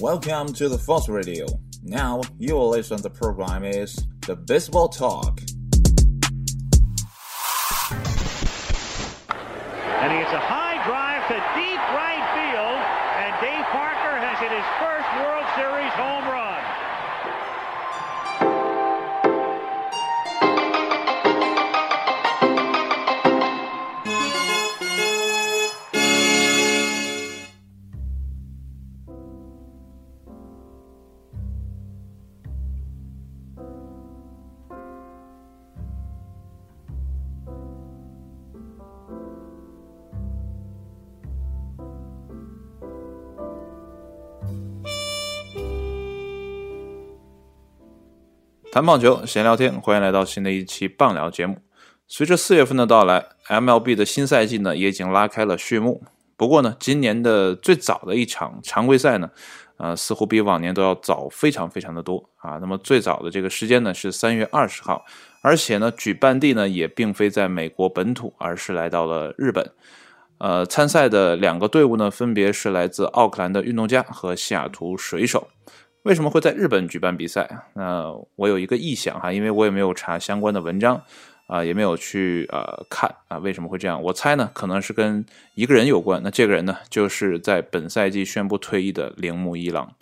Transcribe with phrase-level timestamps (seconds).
[0.00, 1.44] Welcome to the Fox Radio.
[1.82, 5.42] Now you will listen the program is the Baseball Talk.
[9.28, 10.40] And he a
[48.72, 51.58] 谈棒球，闲聊天，欢迎来到新的一期棒聊节目。
[52.06, 56.04] 随着四月份的到来，MLB 的新赛季呢也已经拉开了序幕。
[56.36, 59.28] 不过呢，今年的最早的一场常规赛呢，
[59.76, 62.58] 呃，似乎比往年都要早非常非常的多啊。
[62.60, 65.04] 那么最早的这个时间呢是三月二十号，
[65.42, 69.68] 而且呢，举办地呢也并非在美国本土，而是来到了日本。
[70.38, 75.48] 呃，参赛的两个队伍呢，分别是来自奥克兰的运动家和西雅图水手。
[76.02, 77.46] 为什么会在日本举办比赛？
[77.74, 81.02] 那我有一个臆想哈，因为我也没有查相关的文章，
[81.46, 84.02] 啊，也没有去呃看啊，为什么会这样？
[84.02, 85.22] 我猜呢，可能是跟
[85.54, 86.22] 一个人有关。
[86.24, 89.94] 那这个人呢，就是在本赛季宣布退役的铃木一郎。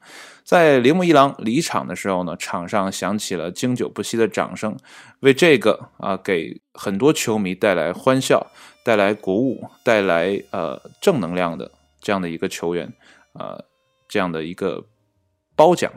[0.45, 4.77] 在铃木一郎离场的时候呢，场上响起了经久不息的掌声，
[5.21, 8.47] 为这个啊给很多球迷带来欢笑、
[8.85, 12.93] 带来鼓舞、带来呃正能量的这样的一个球员，
[13.33, 13.65] 呃，
[14.09, 14.87] 这样的一个。
[15.59, 15.93] 褒奖，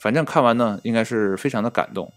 [0.00, 2.10] 反正看完呢，应该是非常的感动。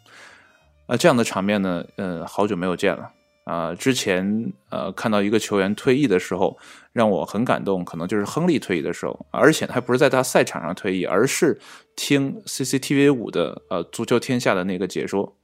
[0.85, 3.11] 啊，这样的场面呢，呃，好久没有见了
[3.43, 3.75] 啊。
[3.75, 6.57] 之前呃看到一个球员退役的时候，
[6.93, 11.59] 让我很感动，可能就是亨利退役的时候，而且还不是在他赛场上退役，而是
[11.97, 15.35] 听 CCTV 五的呃足球天下的那个解说。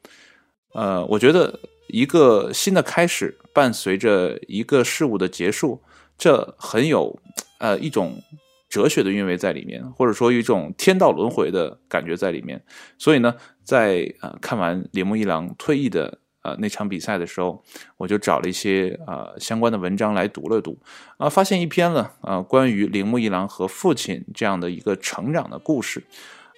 [0.73, 1.59] 呃，我觉得
[1.89, 5.81] 一个新的开始伴随着一个事物的结束，
[6.17, 7.19] 这很有
[7.59, 8.15] 呃一种。
[8.73, 12.59] 哲学的韵味在里面，或者说一种天道轮回的感觉在里面。
[12.97, 17.63] 所以呢，在呃看完铃木一郎退役的呃那场比赛的时候，
[17.97, 20.75] 我就找了一些呃相关的文章来读了读，
[21.17, 26.03] 啊，发现一篇了啊关于铃木一郎和父亲这样的一个成长的故事。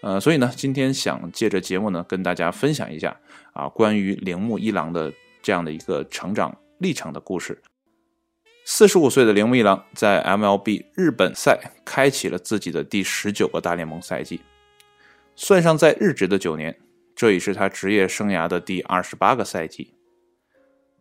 [0.02, 3.20] 呃，所以呢，今天想借着节目呢，跟大家分享一下
[3.52, 5.12] 啊关于铃木一郎的
[5.42, 7.62] 这样的一个成长历程的故事。
[8.68, 14.42] 四十五岁的铃木一郎在 MLB 日本赛开启了自己的第十九个大联盟赛季，
[15.36, 16.76] 算上在日职的九年，
[17.16, 19.94] 这已是他职业生涯的第二十八个赛季。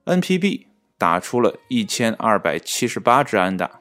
[0.04, 0.66] NPB
[0.98, 3.80] 打出了一千二百七十八支安打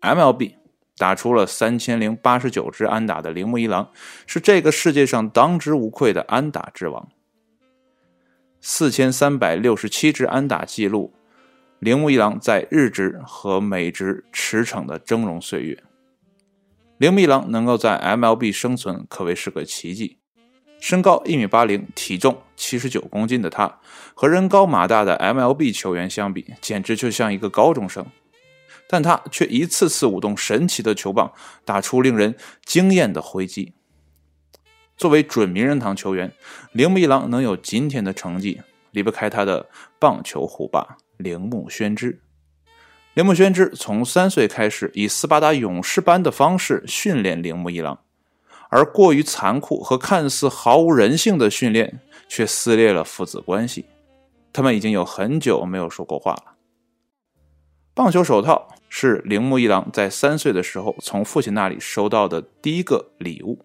[0.00, 0.54] ，MLB
[0.96, 3.92] 打出了三千零八十九支安打的铃木一郎
[4.26, 7.06] 是这个世界上当之无愧的安打之王。
[8.62, 11.12] 四千三百六十七支安打记录。
[11.84, 15.82] 铃木一郎在日职和美职驰骋的峥嵘岁月，
[16.96, 20.16] 铃木一郎能够在 MLB 生存可谓是个奇迹。
[20.80, 23.80] 身高一米八零，体重七十九公斤的他，
[24.14, 28.06] 和人高马大的 MLB 球员相比，简直就像一个高中生。
[28.88, 31.34] 但他却一次次舞动神奇的球棒，
[31.66, 32.34] 打出令人
[32.64, 33.74] 惊艳的挥击。
[34.96, 36.32] 作为准名人堂球员，
[36.72, 39.68] 铃木一郎能有今天的成绩，离不开他的
[39.98, 40.96] 棒球虎爸。
[41.16, 42.20] 铃木宣之，
[43.14, 47.98] 铃木宣之从三岁开始以斯巴达勇士般的方式训练铃木一郎，
[48.68, 53.86] 而过于残酷和看似毫无人性的训练却撕裂了父子关系。
[54.52, 56.54] 他们已经有很久没有说过话了。
[57.94, 63.64] 棒球手套是铃木一郎在三岁的时候从父亲那里收到的第一个礼物，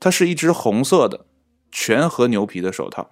[0.00, 1.26] 它是一只红色的
[1.70, 3.10] 全和牛皮的手套。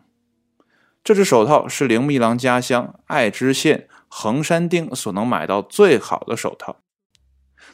[1.04, 6.81] 这只手套是铃木一郎家乡爱知县横山町所能买到最好的手套。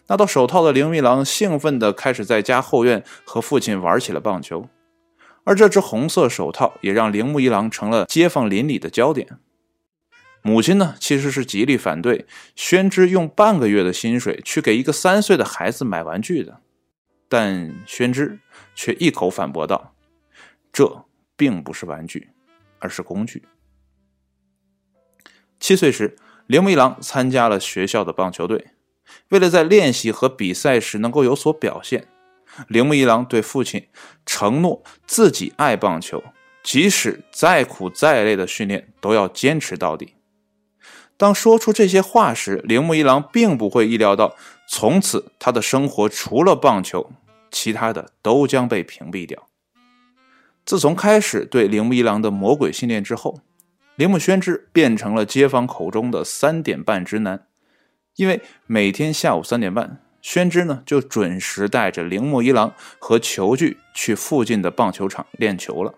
[0.09, 4.69] 拿到手套的铃木一郎兴奋地开始在家后院和父亲玩起了棒球，
[5.45, 9.39] 而这只红色手套也让铃木一郎成了街坊邻里的焦点。
[10.43, 12.27] 母亲呢，其实是极力反对
[12.57, 16.59] 宣之用半个月的薪水去给一个三岁的孩子买玩具的，
[17.29, 18.41] 但宣之
[18.75, 19.95] 却一口反驳道
[20.73, 21.05] ：“这
[21.37, 22.31] 并不是玩具。”
[22.81, 23.47] 而是工具。
[25.61, 26.17] 七岁时，
[26.47, 28.69] 铃木一郎参加了学校的棒球队。
[29.31, 32.09] 为了在练习和比赛时能够有所表现，
[32.69, 33.89] 铃木一郎对父亲
[34.25, 36.23] 承诺自己爱棒球，
[36.63, 40.15] 即使再苦再累的训练都要坚持到底。
[41.17, 44.37] 当说出这些话时，铃木一郎并不会意料到，
[44.67, 47.13] 从此他的生活除了棒球
[47.51, 49.50] 其他的都将被屏蔽掉。
[50.71, 53.41] 自从开始对铃木一郎的魔鬼训练之后，
[53.97, 57.45] 铃木宣之变成了街坊口中的三点半直男，
[58.15, 65.95] 因为每天下午三点半，宣之呢就准时带着铃木一郎和球具去附近的棒球场练球了。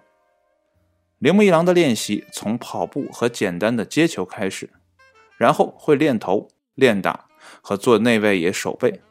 [1.19, 4.71] 铃木一郎的练习从跑步和简单的接球开始，
[5.37, 7.27] 然后会练投、练打
[7.61, 9.03] 和做内外野守备。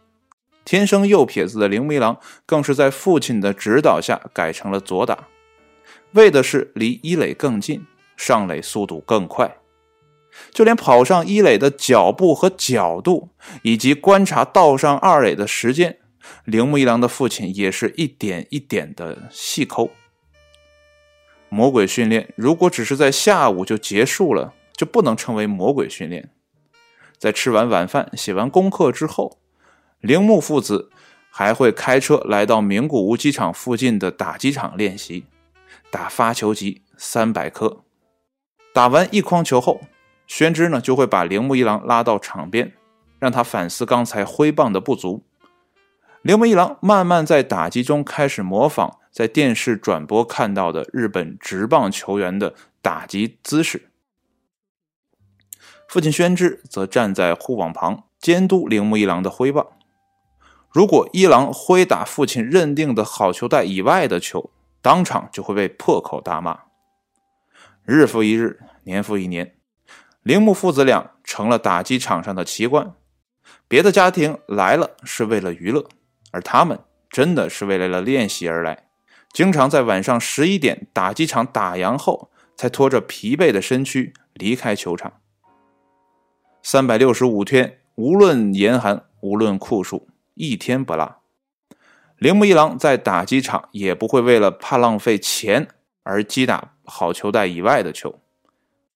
[0.66, 5.28] 天生右撇子的铃木一郎更是在父亲的指导下改成了左打，
[6.14, 7.86] 为的是离一垒更近，
[8.18, 9.58] 上垒速度更快。
[10.52, 13.30] 就连跑上一垒的脚步和角度，
[13.64, 15.98] 以及观察道上二垒的时间，
[16.46, 19.92] 铃木一郎的父亲也是一点一点的细抠。
[21.50, 26.30] 魔鬼训练如果只是在下午就结束了，就不能称为魔鬼训练。
[27.18, 29.40] 在吃完晚饭、写完功课之后，
[30.00, 30.90] 铃木父子
[31.30, 35.26] 还会开车来到名古屋机场附近的打击场练习，
[35.92, 37.84] 打发球级三百颗。
[38.74, 39.82] 打完一筐球后，
[40.26, 42.74] 宣之呢就会把铃木一郎拉到场边，
[43.20, 45.24] 让他反思刚才挥棒的不足。
[46.24, 48.98] 铃木一郎慢慢在打击中开始模仿。
[49.12, 53.90] 在电视转播看到的日本职棒球员的打击姿势，
[55.86, 59.68] 父亲宣之则站在护网旁监督铃木一郎的挥棒。
[60.70, 64.50] 如果一郎挥打父亲认定的好球带以外的球，
[64.82, 66.60] 当场就会被破口大骂。
[67.86, 69.56] 日复一日，年复一年，
[70.22, 72.94] 铃木父子俩成了打击场上的奇观。
[73.68, 75.88] 别的家庭来了是为了娱乐，
[76.32, 76.80] 而他们
[77.10, 78.88] 真的是为了练习而来。
[79.32, 85.14] 经常在晚上十一点打击场打烊后，才拖着疲惫的身躯离开球场。
[86.62, 91.21] 三百六十五天，无论严寒，无论酷暑，一天不落。
[92.22, 95.68] 铃木一郎在打击场也不会为了怕浪费钱
[96.04, 98.20] 而击打好球带以外的球。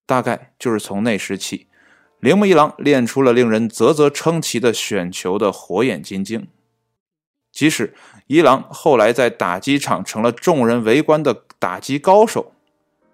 [0.06, 1.66] 大概就是从那时起，
[2.20, 6.48] 铃木一郎练出了令人啧啧称奇的选球的火眼金睛。
[7.52, 7.96] 即使
[8.28, 12.54] 一郎后来在打击场成了众人围观的打击高手，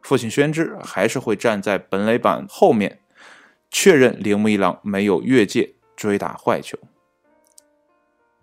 [0.01, 2.99] 父亲宣之还是会站在本垒板后面，
[3.69, 6.77] 确认铃木一郎没有越界追打坏球。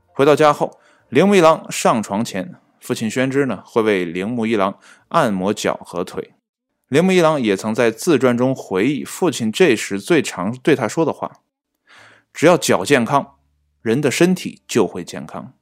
[0.06, 4.78] 回到家后，铃木一郎上床前，父亲宣之呢会为铃木一郎
[5.08, 6.34] 按摩脚和腿。
[6.88, 11.40] 铃木一郎也曾在自传中回忆父亲这时最常对他说的话
[12.34, 13.36] ：“只要脚健康，
[13.80, 15.54] 人的身体就会健康。”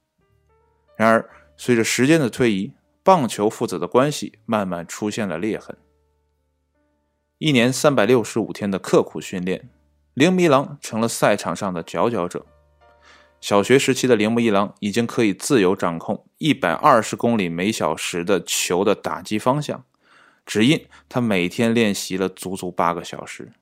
[0.98, 2.72] 然而，随着时间的推移，
[3.04, 5.76] 棒球父子的关系慢慢出现了裂痕。
[7.38, 9.68] 一年三百六十五天的刻苦训练，
[10.14, 12.44] 铃木一郎成了赛场上的佼佼者。
[13.40, 19.84] 小学时期的铃木一郎已经可以自由掌控一百二十公里每小时的球的打击方向，
[20.44, 23.52] 只因他每天练习了足足八个小时。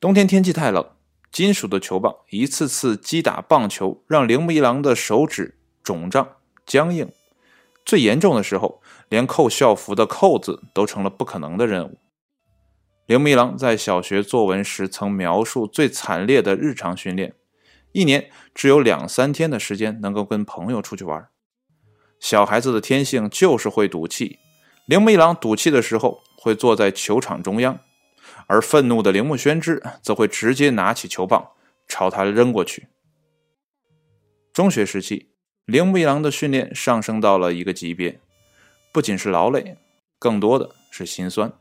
[0.00, 0.90] 冬天天气太冷，
[1.30, 5.56] 金属的球棒一次次击打棒球，让铃木一郎的手指。
[5.80, 6.36] 肿胀、
[6.66, 7.10] 僵硬，
[7.82, 11.98] 最严重的时候，连扣校服的扣子都成了不可能的任务。
[13.06, 17.32] 铃木一郎在小学作文时曾描述最惨烈的日常训练：
[17.92, 21.28] 一年只有两三天的时间能够跟朋友出去玩。
[22.20, 24.38] 小孩子的天性就是会赌气，
[24.86, 27.80] 铃木一郎赌气的时候会坐在球场中央，
[28.46, 31.52] 而愤怒的铃木宣之则会直接拿起球棒
[31.86, 32.88] 朝他扔过去。
[34.52, 35.30] 中学时期。
[35.68, 38.22] 铃木一郎的训练上升到了一个级别，
[38.90, 39.76] 不仅是劳累，
[40.18, 41.52] 更多的是心酸。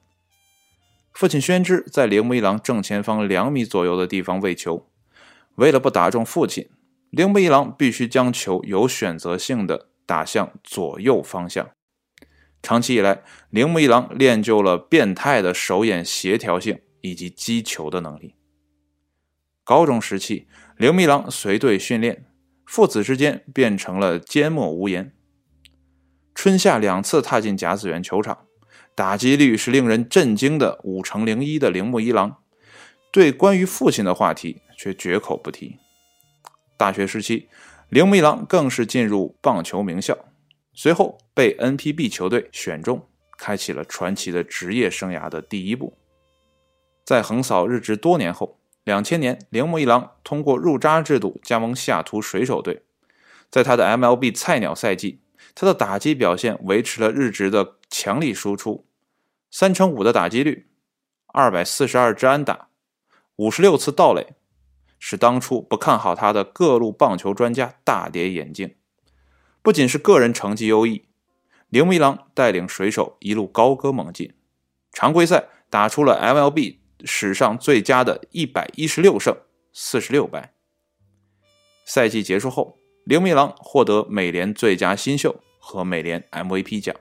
[1.13, 4.87] 父亲宣之在铃木一郎正前方两米左右的地方喂球，
[5.57, 6.69] 为了不打中父亲，
[7.09, 11.71] 铃木一郎必须将球有选择性的打向左右方向。
[12.61, 18.35] 长期以来，铃木一郎练就了变态的手眼协调性以及击球的能力。
[19.63, 20.47] 高中时期，
[20.77, 22.25] 铃木一郎随队训练。
[22.65, 25.13] 父子之间变成了缄默无言。
[26.35, 28.45] 春夏两次踏进甲子园球场，
[28.93, 32.43] 打击率是令人震惊的五成零一的铃木一郎，
[33.09, 35.77] 对关于父亲的话题却绝口不提。
[36.77, 37.49] 大学时期，
[37.89, 40.17] 铃木一郎更是进入棒球名校，
[40.73, 45.97] 随后被 NPB 球队选中，开启了传奇的职业生涯的第一步。
[47.03, 48.57] 在横扫日职多年后。
[48.83, 52.83] 两千年，铃木一郎通过入札制度加盟下图水手队。
[53.51, 55.19] 在他的 MLB 菜鸟赛季，
[55.53, 58.85] 他的打击表现维持了日职的强力输出，
[59.51, 60.69] 三成五的打击率，
[61.33, 62.69] 二百四十二支安打，
[63.35, 64.35] 五十六次盗垒，
[64.99, 68.75] 使当初不看好他的各路棒球专家大跌眼镜。
[69.61, 71.05] 不仅是个人成绩优异，
[71.69, 74.33] 铃木一郎带领水手一路高歌猛进，
[74.93, 79.35] 常规赛打出了 MLB 史上最佳的一百一十六胜
[79.73, 80.53] 四十六败。
[81.85, 86.95] 赛季结束后，铃木一郎获得美联最佳新秀和美联 MVP 奖。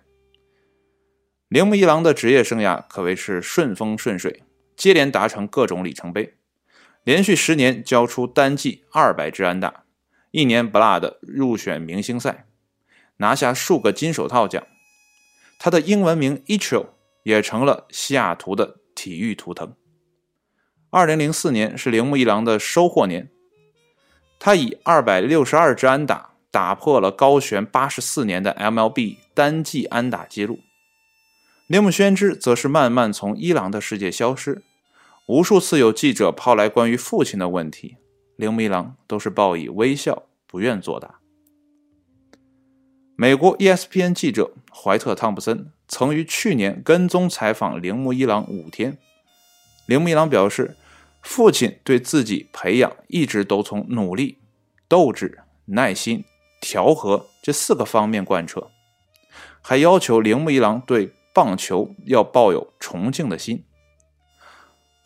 [1.48, 4.42] 铃木一郎的职业生涯可谓是顺风顺水，
[4.76, 6.34] 接连达成各种里程碑，
[7.06, 9.84] 连续十年交出单季二百支安打，
[10.32, 12.48] 一年不落的入选明星赛，
[13.18, 14.66] 拿下数个金手套奖。
[15.56, 16.86] 他的英文名 Ichiro
[17.22, 19.72] 也成了西雅图的体育图腾。
[20.90, 23.30] 二零零四年是铃木一郎的收获年，
[24.40, 30.58] 他以二百六十二支安打打破了高悬八十四年的 MLB 单季安打纪录。
[31.68, 34.64] 铃木宣之则是慢慢从伊朗的世界消失，
[35.26, 37.96] 无数次有记者抛来关于父亲的问题，
[38.36, 41.18] 铃木一郎都是报以微笑，不愿作答。
[43.16, 48.98] 美国 ESPN 记者怀特·汤普森曾于去年跟踪采访铃木一郎五天，
[49.86, 50.76] 铃木一郎表示，
[51.22, 54.38] 父亲对自己培养一直都从努力、
[54.86, 56.24] 斗志、耐心、
[56.60, 58.70] 调和这四个方面贯彻，
[59.60, 61.12] 还要求铃木一郎对。
[61.34, 63.62] 棒球要抱有崇敬的心，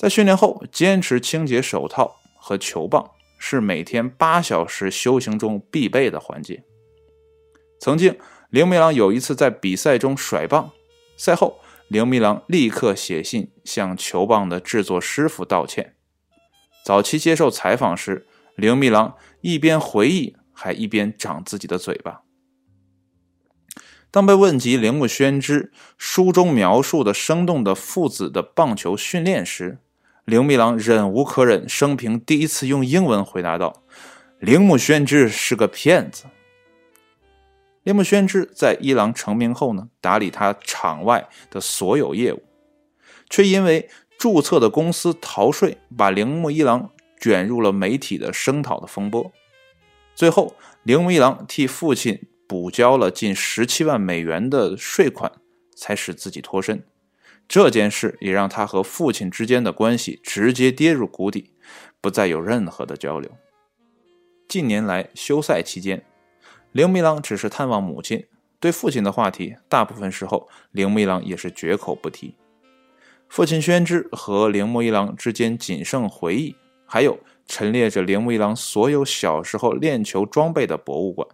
[0.01, 6.65] 在训练后坚持清洁手套和球棒，是每天八小时修行中必备的环节。
[7.79, 10.73] 曾经，铃木郎有一次在比赛中甩棒，
[11.19, 15.95] 赛后，铃木郎立刻写信向球棒的制作师傅道歉。
[16.83, 18.27] 早期接受采访时，
[18.57, 22.23] 铃木郎一边回忆，还一边长自己的嘴巴。
[24.11, 29.79] 当被问及铃木宣之书中描述的生动的父子的棒球训练时，
[30.25, 33.83] 铃木一郎忍无可忍，生平第一次用英文回答道
[34.39, 36.25] ：“铃木宣之是个骗子。”
[37.83, 42.43] 铃木宣之在一郎成名后呢，打理他场外的所有业务，
[43.29, 49.33] 却因为注册的公司逃税，把铃木一郎卷入了媒体的声讨的风波。
[50.15, 52.27] 最后，铃木一郎替父亲。
[52.51, 55.31] 补交了近十七万美元的税款，
[55.77, 56.83] 才使自己脱身。
[57.51, 61.51] 这件事也让他和父亲之间的关系直接跌入谷底，
[62.01, 63.29] 不再有任何的交流。
[64.47, 66.05] 近年来休赛期间，
[66.71, 68.25] 铃木一郎只是探望母亲，
[68.61, 72.37] 对父亲的话题，大部分时候铃木一郎也是绝口不提。
[73.29, 76.55] 父亲宣之和铃木一郎之间仅剩回忆，
[76.87, 81.27] 还有陈列着铃木一郎所有小时候练球装备的博物馆。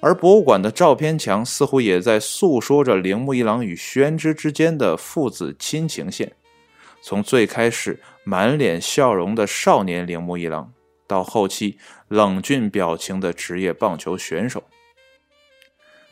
[0.00, 6.32] 而博物馆的照片墙似乎也在诉说着铃木一郎与宣之之间的父子亲情线。
[7.02, 10.72] 从最开始满脸笑容的少年铃木一郎，
[11.06, 14.64] 到后期冷峻表情的职业棒球选手，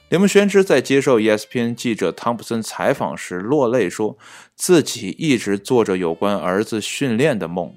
[0.08, 4.16] 铃木宣之在接受 ESPN 记者汤普森采访时落泪，说
[4.54, 7.74] 自己一直做着有关儿子训练的梦，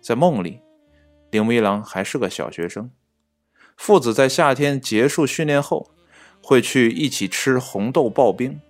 [0.00, 0.60] 在梦里，
[1.32, 2.90] 铃木一郎还是个小学生。
[3.76, 5.90] 父子在夏天结束训练后，
[6.42, 8.60] 会去一起吃红豆刨冰。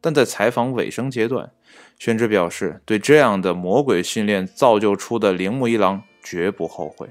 [0.00, 1.52] 但在采访尾声阶段，
[1.98, 7.10] 宣之表示，对这样的魔鬼训练造就出的铃木一郎绝不后悔。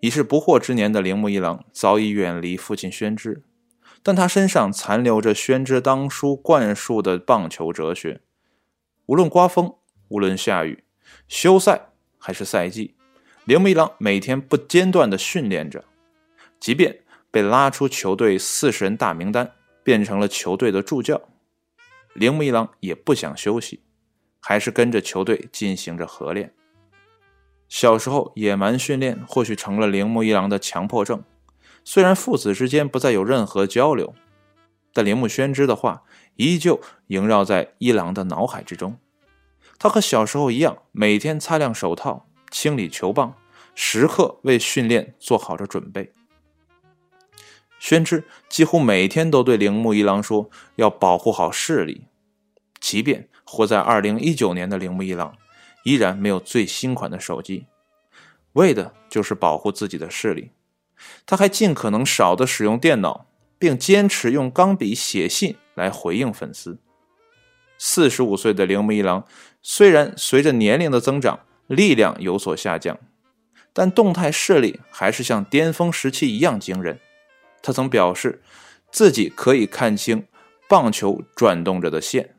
[0.00, 3.42] 已是不惑之年的铃木一郎早已远离父亲宣之，
[4.02, 8.20] 但他身上残留着宣之当初灌输的棒球哲学：
[9.06, 9.74] 无论刮风，
[10.08, 10.84] 无论下雨，
[11.26, 12.95] 休赛还是赛季。
[13.46, 15.84] 铃木一郎每天不间断地训练着，
[16.58, 16.98] 即便
[17.30, 19.52] 被拉出球队四十人大名单，
[19.84, 21.22] 变成了球队的助教，
[22.12, 23.84] 铃木一郎也不想休息，
[24.40, 26.52] 还是跟着球队进行着合练。
[27.68, 31.22] 小时候野蛮训练或许成了铃木一郎的强迫症。
[31.84, 34.12] 虽然父子之间不再有任何交流，
[34.92, 36.02] 但铃木宣之的话
[36.34, 38.98] 依旧萦绕在一郎的脑海之中。
[39.78, 42.28] 他和小时候一样，每天擦亮手套。
[42.58, 43.34] 清理球棒，
[43.74, 46.10] 时刻为训练做好着准备。
[47.78, 52.06] 宣之几乎每天都对铃木一郎说：“要保护好视力。”
[52.80, 55.36] 即便活在二零一九年的铃木一郎，
[55.84, 57.66] 依然没有最新款的手机，
[58.54, 60.52] 为的就是保护自己的视力。
[61.26, 63.26] 他还尽可能少的使用电脑，
[63.58, 66.78] 并坚持用钢笔写信来回应粉丝。
[67.76, 69.26] 四十五岁的铃木一郎，
[69.60, 72.98] 虽然随着年龄的增长，力量有所下降，
[73.72, 77.00] 但动态视力还是像巅峰时期一样惊人。
[77.62, 78.42] 他曾表示，
[78.90, 80.26] 自己可以看清
[80.68, 82.34] 棒球转动着的线。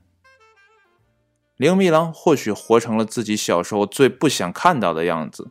[1.57, 5.49] 铃木郎或许活成了自己小时候最不想看到的样子，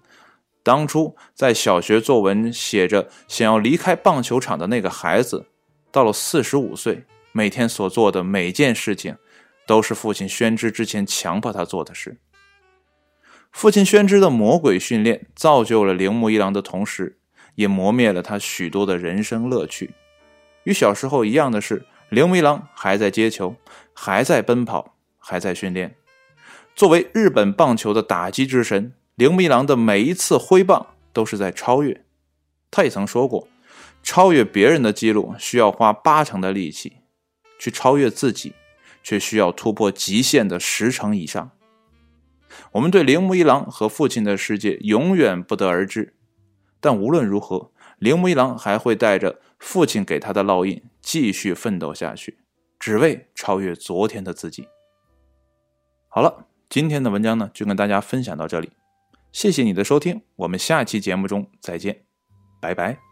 [0.63, 5.47] 当初在小学作文写着想要离开棒球场的那个孩子，
[5.91, 9.17] 到了四十五岁，每天所做的每件事情，
[9.67, 12.19] 都是父亲宣之之前强迫他做的事。
[13.57, 17.17] 父亲宣之的魔鬼训练，造就了铃木一郎的同时，
[17.55, 19.95] 也磨灭了他许多的人生乐趣。
[20.65, 23.57] 与小时候一样的是，铃木一郎还在接球，
[23.95, 25.97] 还在奔跑，还在训练。
[26.75, 28.93] 作为日本棒球的打击之神。
[29.15, 32.05] 铃木一郎的每一次挥棒都是在超越，
[32.71, 33.49] 他也曾说过，
[34.03, 36.99] 超越别人的记录需要花八成的力气，
[37.59, 38.53] 去超越自己，
[39.03, 41.53] 却需要突破极限的十成以上。
[42.73, 46.15] 我们对铃木一郎和父亲的世界永远不得而知，
[46.81, 52.39] 但无论如何，铃木一郎还会带着父亲给他的烙印继续奋斗下去，
[52.79, 54.69] 只为超越昨天的自己。
[56.09, 58.71] 好了，今天的文章呢，就跟大家分享到这里。
[59.33, 62.05] 谢谢你的收听，我们下期节目中再见，
[62.61, 63.06] 拜拜。